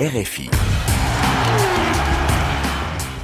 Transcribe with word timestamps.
RFI. 0.00 0.99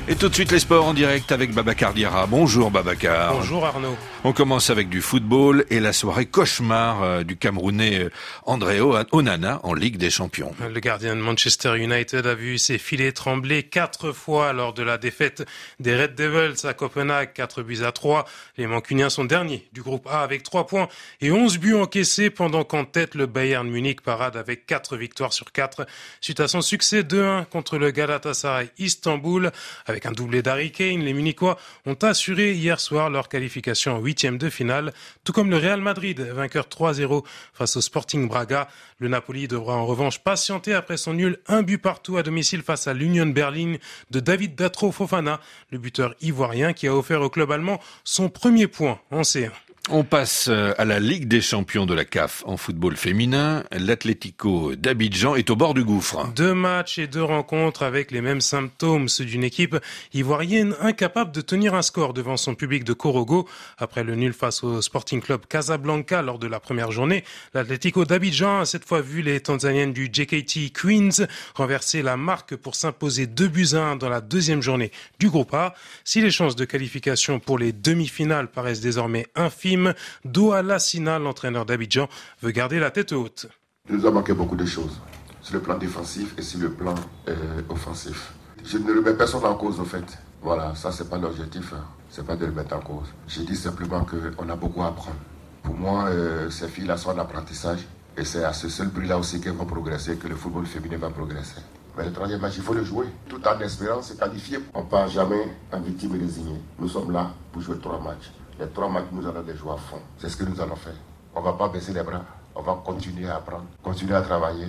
Et 0.09 0.15
tout 0.15 0.29
de 0.29 0.35
suite 0.35 0.53
les 0.53 0.61
sports 0.61 0.85
en 0.85 0.95
direct 0.95 1.33
avec 1.33 1.53
Babacar 1.53 1.93
Diarra. 1.93 2.27
Bonjour 2.27 2.71
Babacar. 2.71 3.35
Bonjour 3.35 3.67
Arnaud. 3.67 3.97
On 4.23 4.33
commence 4.33 4.71
avec 4.71 4.89
du 4.89 5.03
football 5.03 5.65
et 5.69 5.81
la 5.81 5.93
soirée 5.93 6.27
cauchemar 6.27 7.03
euh, 7.03 7.23
du 7.25 7.37
Camerounais 7.37 8.05
euh, 8.05 8.11
André 8.45 8.81
Onana 8.81 9.59
en 9.65 9.75
Ligue 9.75 9.97
des 9.97 10.11
Champions. 10.11 10.55
Le 10.61 10.79
gardien 10.79 11.17
de 11.17 11.21
Manchester 11.21 11.77
United 11.77 12.25
a 12.25 12.37
vu 12.37 12.57
ses 12.57 12.79
filets 12.79 13.11
trembler 13.11 13.65
quatre 13.65 14.13
fois 14.13 14.53
lors 14.53 14.75
de 14.75 14.85
la 14.85 14.97
défaite 14.97 15.45
des 15.81 16.01
Red 16.01 16.15
Devils 16.15 16.69
à 16.69 16.73
Copenhague, 16.73 17.33
4 17.33 17.65
buts 17.65 17.83
à 17.85 17.91
3. 17.91 18.27
Les 18.59 18.69
Mancuniens 18.69 19.11
sont 19.11 19.25
derniers 19.25 19.67
du 19.73 19.83
groupe 19.83 20.07
A 20.07 20.23
avec 20.23 20.45
3 20.45 20.69
points 20.69 20.87
et 21.21 21.33
11 21.33 21.59
buts 21.59 21.75
encaissés 21.75 22.31
pendant 22.31 22.63
qu'en 22.63 22.85
tête 22.85 23.17
le 23.17 23.27
Bayern 23.27 23.69
Munich 23.69 24.03
parade 24.03 24.37
avec 24.37 24.67
4 24.67 24.97
victoires 24.97 25.33
sur 25.33 25.51
4 25.51 25.85
suite 26.21 26.39
à 26.39 26.47
son 26.47 26.61
succès 26.61 27.03
2-1 27.03 27.47
contre 27.47 27.77
le 27.77 27.91
Galatasaray 27.91 28.71
Istanbul 28.79 29.51
avec 29.87 29.96
un 30.05 30.13
doublé 30.13 30.43
d'Harry 30.43 30.71
Kane, 30.73 31.01
les 31.01 31.15
Munichois 31.15 31.57
ont 31.87 31.95
assuré 31.95 32.53
hier 32.53 32.79
soir 32.81 33.09
leur 33.09 33.31
qualification 33.31 33.97
en 33.97 34.01
huitième 34.01 34.37
de 34.37 34.51
finale, 34.51 34.93
tout 35.25 35.33
comme 35.33 35.49
le 35.49 35.57
Real 35.57 35.81
Madrid, 35.81 36.21
vainqueur 36.21 36.67
3-0 36.67 37.25
face 37.55 37.77
au 37.77 37.81
Sporting 37.81 38.29
Braga. 38.29 38.69
Le 38.99 39.09
Napoli 39.09 39.49
devra 39.49 39.77
en 39.77 39.87
revanche 39.87 40.19
patienter 40.19 40.75
après 40.75 40.99
son 40.99 41.15
nul 41.15 41.39
un 41.47 41.63
but 41.63 41.79
partout 41.79 42.19
à 42.19 42.23
domicile 42.23 42.63
face 42.63 42.87
à 42.87 42.93
l'Union 42.93 43.27
Berlin 43.27 43.77
de 44.11 44.21
David 44.21 44.55
Datro 44.55 44.93
Fofana, 44.93 45.41
le 45.71 45.79
buteur 45.79 46.15
ivoirien 46.21 46.73
qui 46.73 46.89
a 46.89 46.95
offert 46.95 47.23
au 47.23 47.31
club 47.31 47.51
allemand 47.51 47.81
son 48.05 48.29
premier 48.29 48.67
point 48.67 49.01
en 49.11 49.23
C1. 49.23 49.51
On 49.89 50.03
passe 50.03 50.49
euh, 50.49 50.73
à 50.79 50.85
la 50.85 50.99
Ligue 50.99 51.29
des 51.29 51.41
champions 51.41 51.87
de 51.87 51.95
la 51.95 52.05
CAF 52.05 52.43
en 52.45 52.57
football 52.57 52.97
féminin. 52.97 53.63
L'Atlético 53.71 54.75
d'Abidjan 54.75 55.37
est 55.37 55.49
au 55.49 55.55
bord 55.55 55.75
du 55.75 55.85
gouffre. 55.85 56.27
Deux 56.35 56.55
matchs 56.55 56.99
et 56.99 57.07
deux 57.07 57.23
rencontres 57.23 57.85
avec 57.85 58.11
les 58.11 58.21
mêmes 58.21 58.41
symptômes, 58.41 59.09
ceux 59.09 59.25
d'une 59.25 59.45
équipe 59.45 59.77
ivoirienne 60.13 60.75
incapable 60.81 61.31
de 61.31 61.41
tenir 61.41 61.75
un 61.75 61.83
score 61.83 62.15
devant 62.15 62.37
son 62.37 62.57
public 62.57 62.83
de 62.83 62.95
Corogo. 62.95 63.49
Après 63.79 64.03
le 64.03 64.17
nul 64.17 64.33
face 64.33 64.65
au 64.65 64.83
Sporting 64.83 65.21
Club 65.21 65.47
Casablanca 65.49 66.21
lors 66.21 66.41
de 66.41 66.49
la 66.49 66.59
première 66.59 66.91
journée, 66.91 67.23
l'Atlético 67.55 68.05
d'Abidjan 68.05 68.63
a 68.63 68.65
cette 68.65 68.85
fois 68.85 69.03
vu 69.03 69.23
les 69.23 69.39
Tanzaniennes 69.39 69.93
du 69.93 70.11
JKT 70.13 70.73
Queens 70.73 71.29
renverser 71.55 72.03
la 72.03 72.17
marque 72.17 72.57
pour 72.57 72.75
s'imposer 72.75 73.29
deux 73.29 73.49
buts 73.49 73.69
à 73.75 73.83
1 73.83 73.97
dans 73.97 74.09
la 74.09 74.21
deuxième 74.21 74.63
journée 74.63 74.91
du 75.21 75.31
groupe 75.31 75.55
A. 75.55 75.75
Si 76.03 76.21
les 76.21 76.33
chances 76.33 76.57
de 76.57 76.65
qualification 76.65 77.39
pour 77.39 77.57
les 77.57 77.73
demi-finales 77.73 78.49
paraissent 78.49 78.81
désormais 78.81 79.29
infimes, 79.37 79.76
Doha 80.25 80.63
Lassina, 80.63 81.19
l'entraîneur 81.19 81.67
d'Abidjan, 81.67 82.09
veut 82.43 82.51
garder 82.51 82.79
la 82.79 82.91
tête 82.91 83.13
haute. 83.13 83.47
Il 83.89 83.97
nous 83.97 84.07
a 84.07 84.11
manqué 84.11 84.33
beaucoup 84.33 84.57
de 84.57 84.67
choses, 84.67 85.01
sur 85.43 85.55
le 85.55 85.61
plan 85.61 85.79
défensif 85.79 86.35
et 86.39 86.43
sur 86.43 86.61
le 86.61 86.71
plan 86.71 86.95
euh, 87.29 87.35
offensif. 87.69 88.33
Je 88.65 88.79
ne 88.79 88.93
remets 88.93 89.15
personne 89.15 89.45
en 89.45 89.55
cause, 89.55 89.79
en 89.79 89.85
fait. 89.85 90.19
Voilà, 90.43 90.75
ça, 90.75 90.91
c'est 90.91 91.09
pas 91.09 91.19
l'objectif. 91.19 91.73
Hein. 91.73 91.85
C'est 92.11 92.27
pas 92.27 92.37
de 92.37 92.47
le 92.47 92.53
mettre 92.53 92.75
en 92.75 92.81
cause. 92.81 93.09
Je 93.29 93.43
dis 93.43 93.57
simplement 93.57 94.05
qu'on 94.05 94.49
a 94.49 94.57
beaucoup 94.57 94.83
à 94.83 94.89
apprendre. 94.89 95.17
Pour 95.63 95.75
moi, 95.75 96.07
euh, 96.07 96.51
ces 96.51 96.69
filles-là 96.69 96.97
sont 96.97 97.11
en 97.11 97.19
apprentissage. 97.19 97.87
Et 98.17 98.25
c'est 98.25 98.45
à 98.45 98.53
ce 98.53 98.69
seul 98.69 98.91
prix-là 98.91 99.19
aussi 99.19 99.41
qu'elles 99.41 99.53
vont 99.53 99.67
progresser, 99.67 100.17
que 100.17 100.27
le 100.27 100.37
football 100.37 100.65
féminin 100.67 100.97
va 100.97 101.11
progresser. 101.11 101.61
Mais 101.97 102.05
le 102.05 102.13
troisième 102.13 102.41
match, 102.41 102.55
il 102.57 102.63
faut 102.63 102.75
le 102.75 102.85
jouer. 102.85 103.07
Tout 103.29 103.41
en 103.47 103.59
espérant 103.61 104.03
se 104.03 104.15
qualifier. 104.15 104.59
On 104.75 104.83
ne 104.83 104.87
part 104.87 105.09
jamais 105.09 105.49
en 105.73 105.81
victime 105.81 106.19
désignée. 106.19 106.61
Nous 106.79 106.89
sommes 106.89 107.11
là 107.13 107.31
pour 107.53 107.63
jouer 107.63 107.79
trois 107.79 108.01
matchs. 108.01 108.31
Les 108.59 108.69
trois 108.69 108.89
matchs, 108.89 109.07
nous 109.13 109.27
allons 109.27 109.43
les 109.43 109.57
jouer 109.57 109.73
à 109.73 109.77
fond. 109.77 110.01
C'est 110.19 110.31
ce 110.31 110.37
que 110.37 110.45
nous 110.45 110.61
allons 110.61 110.77
faire. 110.77 110.95
On 111.35 111.41
ne 111.41 111.45
va 111.45 111.53
pas 111.53 111.69
baisser 111.69 111.93
les 111.93 112.03
bras. 112.03 112.25
On 112.55 112.63
va 112.63 112.81
continuer 112.85 113.29
à 113.29 113.37
apprendre, 113.37 113.67
continuer 113.83 114.15
à 114.15 114.23
travailler. 114.23 114.69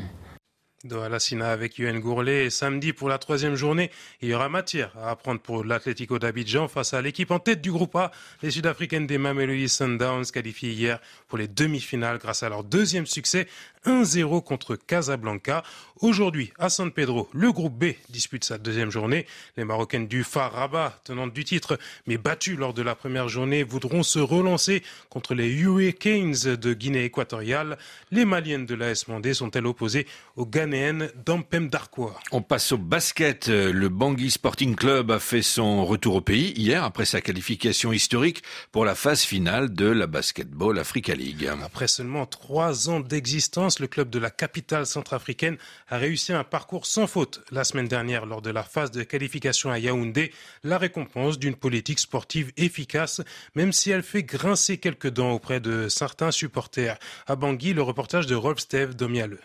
Doha 0.84 1.10
Lassina 1.10 1.52
avec 1.52 1.80
Yuen 1.80 2.00
Gourlet. 2.00 2.52
samedi, 2.52 2.94
pour 2.94 3.10
la 3.10 3.18
troisième 3.18 3.56
journée, 3.56 3.90
il 4.22 4.30
y 4.30 4.34
aura 4.36 4.48
matière 4.48 4.92
à 4.98 5.10
apprendre 5.10 5.42
pour 5.42 5.64
l'Atlético 5.64 6.20
d'Abidjan 6.20 6.68
face 6.68 6.94
à 6.94 7.02
l'équipe 7.02 7.32
en 7.32 7.40
tête 7.40 7.62
du 7.62 7.72
groupe 7.72 7.96
A, 7.96 8.12
les 8.44 8.52
Sud-Africaines 8.52 9.08
des 9.08 9.18
Mamelodi 9.18 9.70
Sundowns, 9.70 10.26
qualifiées 10.26 10.74
hier 10.74 11.00
pour 11.28 11.40
les 11.40 11.48
demi-finales 11.48 12.20
grâce 12.20 12.44
à 12.44 12.50
leur 12.50 12.64
deuxième 12.64 13.08
succès, 13.08 13.48
1-0 13.86 14.44
contre 14.44 14.76
Casablanca. 14.76 15.64
Aujourd'hui, 16.02 16.54
à 16.60 16.70
San 16.70 16.92
Pedro, 16.92 17.28
le 17.34 17.52
groupe 17.52 17.74
B 17.74 17.94
dispute 18.10 18.44
sa 18.44 18.60
deuxième 18.60 18.92
journée. 18.92 19.26
Les 19.56 19.64
Marocaines 19.64 20.08
du 20.08 20.24
Phare 20.24 20.52
Rabat, 20.52 21.00
tenantes 21.04 21.34
du 21.34 21.44
titre, 21.44 21.80
mais 22.06 22.18
battues 22.18 22.56
lors 22.56 22.76
de 22.76 22.84
la 22.84 22.94
première 22.94 23.30
journée, 23.30 23.64
voudront 23.64 24.04
se 24.04 24.20
relancer 24.20 24.84
contre 25.10 25.34
les 25.34 25.50
Hurricanes 25.50 26.56
de 26.56 26.74
Guinée 26.74 27.06
équatoriale. 27.06 27.80
Les 28.12 28.26
Maliennes 28.26 28.68
de 28.68 28.76
l'AS 28.76 29.08
Mandé 29.08 29.34
sont-elles 29.34 29.66
opposées 29.66 30.06
aux 30.36 30.46
Ghanéennes 30.46 31.10
d'Ampem 31.26 31.68
Darkwa. 31.68 32.20
On 32.32 32.44
passe 32.44 32.74
au 32.74 32.78
basket. 32.78 33.48
Le 33.48 33.90
Bangui 33.90 34.30
Sporting 34.30 34.76
Club 34.76 35.10
a 35.10 35.20
fait 35.20 35.42
son 35.42 35.84
retour 35.84 36.16
au 36.16 36.22
pays 36.22 36.52
hier 36.52 36.84
après 36.84 37.06
sa 37.06 37.22
qualification 37.22 37.92
historique 37.92 38.44
pour 38.72 38.86
la 38.86 38.94
phase 38.94 39.22
finale 39.22 39.74
de 39.74 39.88
la 39.88 40.06
Basketball 40.06 40.78
Africa 40.78 41.16
League. 41.16 41.50
Après 41.64 41.88
seulement 41.88 42.28
trois 42.28 42.88
ans 42.88 43.00
d'existence, 43.00 43.80
le 43.80 43.88
club 43.88 44.12
de 44.12 44.20
la 44.20 44.30
capitale 44.30 44.86
centrafricaine 44.86 45.58
a 45.90 45.98
réussi 45.98 46.34
un 46.34 46.44
parcours 46.44 46.86
sans 46.86 47.08
faute 47.08 47.44
la 47.52 47.64
semaine 47.64 47.88
dernière 47.88 48.26
lors 48.26 48.42
de 48.42 48.50
la 48.50 48.64
phase 48.64 48.92
de 48.92 49.04
qualification 49.04 49.72
à 49.72 49.80
Yaoundé, 49.80 50.34
la 50.64 50.78
récompense 50.78 51.40
d'une 51.40 51.56
politique 51.56 52.00
sportive 52.00 52.52
efficace, 52.58 53.22
même 53.56 53.72
si 53.72 53.92
elle 53.92 54.04
fait 54.04 54.24
grincer 54.24 54.78
quelques 54.78 55.10
dents 55.10 55.32
auprès 55.32 55.60
de 55.60 55.88
certains 55.88 56.32
supporters. 56.32 56.98
À 57.28 57.36
Bangui, 57.36 57.74
le 57.74 57.82
reportage 57.82 58.28
de 58.28 58.36
Rolf 58.36 58.60
Steve 58.60 58.96
Domialeux. 58.96 59.42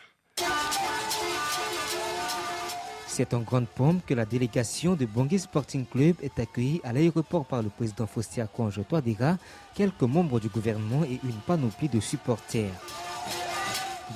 C'est 3.06 3.34
en 3.34 3.40
grande 3.40 3.68
pompe 3.68 4.06
que 4.06 4.14
la 4.14 4.24
délégation 4.24 4.94
de 4.94 5.04
Bangui 5.04 5.38
Sporting 5.38 5.84
Club 5.84 6.16
est 6.22 6.38
accueillie 6.38 6.80
à 6.82 6.94
l'aéroport 6.94 7.44
par 7.44 7.62
le 7.62 7.68
président 7.68 8.06
Faustin 8.06 8.46
Kouanjo 8.46 8.84
Toadera, 8.84 9.36
quelques 9.74 10.00
membres 10.00 10.40
du 10.40 10.48
gouvernement 10.48 11.04
et 11.04 11.20
une 11.22 11.40
panoplie 11.46 11.90
de 11.90 12.00
supporters. 12.00 12.72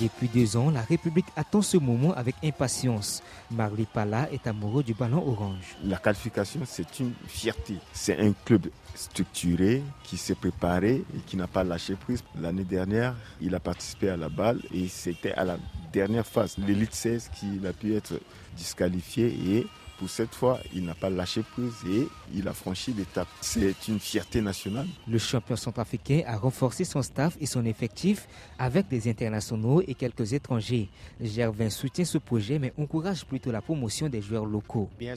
Depuis 0.00 0.28
deux 0.28 0.56
ans, 0.56 0.70
la 0.70 0.82
République 0.82 1.26
attend 1.36 1.62
ce 1.62 1.76
moment 1.76 2.12
avec 2.14 2.34
impatience. 2.44 3.22
Marley 3.50 3.86
Pala 3.90 4.30
est 4.30 4.46
amoureux 4.46 4.82
du 4.82 4.92
ballon 4.92 5.26
orange. 5.26 5.76
La 5.84 5.96
qualification, 5.96 6.60
c'est 6.66 7.00
une 7.00 7.12
fierté. 7.26 7.76
C'est 7.92 8.18
un 8.18 8.32
club 8.44 8.68
structuré 8.94 9.82
qui 10.02 10.16
s'est 10.16 10.34
préparé 10.34 11.04
et 11.14 11.18
qui 11.26 11.36
n'a 11.36 11.46
pas 11.46 11.64
lâché 11.64 11.94
prise. 11.94 12.22
L'année 12.38 12.64
dernière, 12.64 13.14
il 13.40 13.54
a 13.54 13.60
participé 13.60 14.10
à 14.10 14.16
la 14.16 14.28
balle 14.28 14.60
et 14.72 14.88
c'était 14.88 15.32
à 15.32 15.44
la 15.44 15.56
dernière 15.92 16.26
phase, 16.26 16.56
l'élite 16.58 16.94
16, 16.94 17.30
qu'il 17.38 17.66
a 17.66 17.72
pu 17.72 17.94
être 17.94 18.20
disqualifié 18.56 19.26
et 19.26 19.66
pour 19.98 20.10
cette 20.10 20.34
fois, 20.34 20.58
il 20.74 20.84
n'a 20.84 20.94
pas 20.94 21.10
lâché 21.10 21.42
prise 21.42 21.74
et 21.88 22.08
il 22.34 22.46
a 22.48 22.52
franchi 22.52 22.92
l'étape. 22.92 23.28
C'est 23.40 23.88
une 23.88 23.98
fierté 23.98 24.40
nationale. 24.40 24.86
Le 25.08 25.18
champion 25.18 25.56
centrafricain 25.56 26.22
a 26.26 26.36
renforcé 26.36 26.84
son 26.84 27.02
staff 27.02 27.36
et 27.40 27.46
son 27.46 27.64
effectif 27.64 28.28
avec 28.58 28.88
des 28.88 29.08
internationaux 29.08 29.82
et 29.86 29.94
quelques 29.94 30.32
étrangers. 30.32 30.88
Gervin 31.20 31.70
soutient 31.70 32.04
ce 32.04 32.18
projet 32.18 32.58
mais 32.58 32.72
encourage 32.78 33.24
plutôt 33.24 33.50
la 33.50 33.62
promotion 33.62 34.08
des 34.08 34.20
joueurs 34.22 34.46
locaux. 34.46 34.88
Bien 34.98 35.16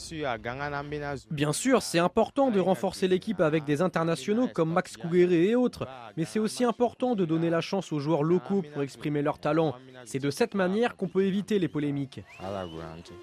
sûr, 1.53 1.81
c'est 1.81 1.99
important 1.99 2.51
de 2.51 2.59
renforcer 2.59 3.07
l'équipe 3.07 3.41
avec 3.41 3.65
des 3.65 3.81
internationaux 3.81 4.47
comme 4.47 4.71
Max 4.71 4.97
Kougere 4.97 5.31
et 5.31 5.55
autres, 5.55 5.87
mais 6.15 6.25
c'est 6.25 6.39
aussi 6.39 6.63
important 6.63 7.15
de 7.15 7.25
donner 7.25 7.49
la 7.49 7.61
chance 7.61 7.91
aux 7.91 7.99
joueurs 7.99 8.23
locaux 8.23 8.63
pour 8.73 8.81
exprimer 8.81 9.21
leur 9.21 9.39
talent. 9.39 9.75
C'est 10.05 10.19
de 10.19 10.31
cette 10.31 10.55
manière 10.55 10.95
qu'on 10.95 11.07
peut 11.07 11.25
éviter 11.25 11.59
les 11.59 11.67
polémiques. 11.67 12.21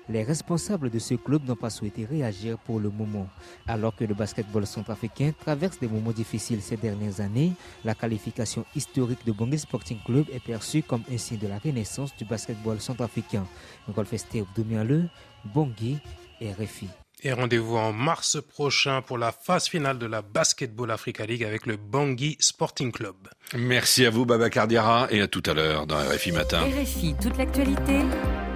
Les 0.09 0.23
responsables 0.23 0.91
de 0.91 0.99
ce 0.99 1.15
club 1.15 1.46
n'ont 1.47 1.57
pas 1.57 1.71
souhaité 1.71 2.05
réagir 2.05 2.59
pour 2.59 2.81
le 2.81 2.91
moment. 2.91 3.29
Alors 3.67 3.95
que 3.95 4.05
le 4.05 4.15
basketball 4.15 4.67
centrafricain 4.67 5.33
traverse 5.39 5.79
des 5.79 5.89
moments 5.89 6.13
difficiles 6.13 6.63
ces 6.63 6.77
dernières 6.77 7.21
années, 7.21 7.53
la 7.85 7.95
qualification 7.95 8.65
historique 8.75 9.25
de 9.25 9.33
Bangui 9.33 9.59
Sporting 9.59 9.99
Club 10.05 10.27
est 10.33 10.45
perçue 10.45 10.83
comme 10.83 11.03
un 11.11 11.19
signe 11.19 11.39
de 11.39 11.49
la 11.49 11.59
renaissance 11.59 12.15
du 12.17 12.25
basketball 12.25 12.81
centrafricain. 12.81 13.47
Golf 13.95 14.13
Esteve 14.13 14.47
Bangui 14.57 15.09
Bangui, 15.55 15.99
RFI. 16.41 16.89
Et 17.23 17.33
rendez-vous 17.33 17.77
en 17.77 17.93
mars 17.93 18.37
prochain 18.47 19.01
pour 19.01 19.17
la 19.17 19.33
phase 19.33 19.69
finale 19.69 19.99
de 19.99 20.07
la 20.07 20.21
Basketball 20.21 20.91
Africa 20.91 21.25
League 21.25 21.45
avec 21.45 21.65
le 21.65 21.77
Bangui 21.77 22.37
Sporting 22.41 22.93
Club. 22.93 23.17
Merci 23.57 24.05
à 24.05 24.11
vous, 24.11 24.27
Baba 24.27 24.51
Cardiara, 24.51 25.07
et 25.11 25.23
à 25.23 25.27
tout 25.27 25.43
à 25.47 25.55
l'heure 25.55 25.87
dans 25.87 25.97
RFI 25.97 26.33
Matin. 26.33 26.61
RFI, 26.61 27.15
toute 27.21 27.39
l'actualité, 27.39 28.03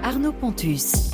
Arnaud 0.03 0.33
Pontus. 0.33 1.09